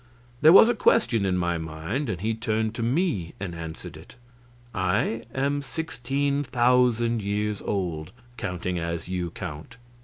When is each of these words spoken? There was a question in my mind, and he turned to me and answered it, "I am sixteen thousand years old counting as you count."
There 0.41 0.51
was 0.51 0.67
a 0.67 0.73
question 0.73 1.27
in 1.27 1.37
my 1.37 1.59
mind, 1.59 2.09
and 2.09 2.21
he 2.21 2.33
turned 2.33 2.73
to 2.73 2.81
me 2.81 3.35
and 3.39 3.53
answered 3.53 3.95
it, 3.95 4.15
"I 4.73 5.25
am 5.31 5.61
sixteen 5.61 6.41
thousand 6.43 7.21
years 7.21 7.61
old 7.61 8.11
counting 8.35 8.79
as 8.79 9.07
you 9.07 9.29
count." 9.29 9.77